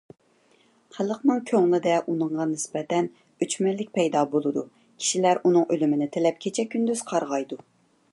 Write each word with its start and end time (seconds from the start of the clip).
خەلقنىڭ 0.95 1.41
كۆڭلىدە 1.49 1.93
ئۇنىڭغا 2.11 2.47
نىسبەتەن 2.53 3.09
ئۆچمەنلىك 3.45 3.91
پەيدا 3.99 4.25
بولىدۇ. 4.33 4.65
كىشىلەر 5.03 5.43
ئۇنىڭ 5.43 5.69
ئۆلۈمىنى 5.77 6.09
تىلەپ 6.17 6.41
كېچە- 6.47 6.67
كۈندۈز 6.73 7.05
قارغايدۇ. 7.13 7.61